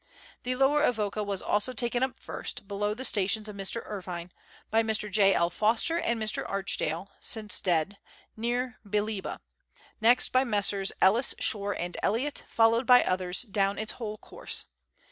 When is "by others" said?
12.87-13.43